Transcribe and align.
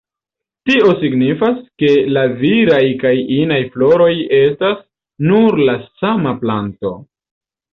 Tio 0.69 0.93
signifas, 1.01 1.59
ke 1.83 1.91
la 2.17 2.23
viraj 2.39 2.81
kaj 3.05 3.13
inaj 3.37 3.61
floroj 3.75 4.09
estas 4.41 4.81
sur 5.29 5.63
la 5.71 5.77
sama 5.85 6.35
planto. 6.43 6.95